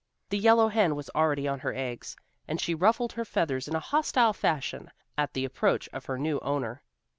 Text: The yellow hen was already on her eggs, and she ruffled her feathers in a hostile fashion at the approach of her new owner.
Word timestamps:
The 0.29 0.39
yellow 0.39 0.69
hen 0.69 0.95
was 0.95 1.11
already 1.13 1.47
on 1.47 1.59
her 1.59 1.75
eggs, 1.75 2.15
and 2.47 2.59
she 2.59 2.73
ruffled 2.73 3.11
her 3.13 3.23
feathers 3.23 3.67
in 3.67 3.75
a 3.75 3.79
hostile 3.79 4.33
fashion 4.33 4.89
at 5.15 5.33
the 5.35 5.45
approach 5.45 5.87
of 5.93 6.05
her 6.07 6.17
new 6.17 6.39
owner. 6.39 6.81